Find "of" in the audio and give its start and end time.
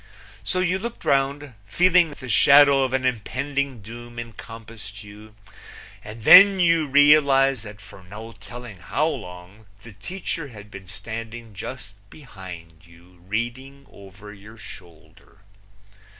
2.81-2.91